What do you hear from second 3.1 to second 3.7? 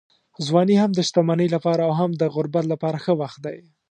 وخت دی.